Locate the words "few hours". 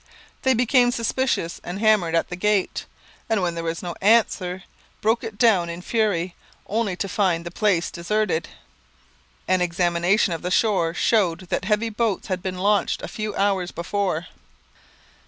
13.07-13.69